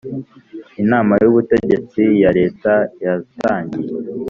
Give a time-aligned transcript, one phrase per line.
[0.81, 3.91] Inama y Ubutegetsi ya leta yatangiye